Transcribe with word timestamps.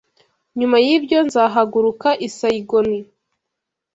Nyuma 0.59 0.77
yibyo, 0.85 1.17
nzahaguruka 1.27 2.09
i 2.27 2.27
Saigon. 2.37 2.89